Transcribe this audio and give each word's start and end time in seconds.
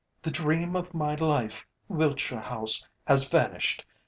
the 0.23 0.31
dream 0.31 0.75
of 0.75 0.95
my 0.95 1.13
life 1.13 1.63
Wiltshire 1.87 2.39
House 2.41 2.83
has 3.05 3.27
vanished. 3.27 3.85